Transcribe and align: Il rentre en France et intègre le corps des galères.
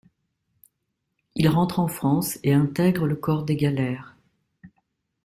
Il 1.35 1.47
rentre 1.47 1.77
en 1.79 1.87
France 1.87 2.39
et 2.41 2.55
intègre 2.55 3.05
le 3.05 3.15
corps 3.15 3.43
des 3.43 3.55
galères. 3.55 4.15